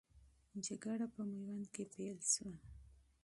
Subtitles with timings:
[0.65, 2.53] جګړه په میوند کې پیل سوه.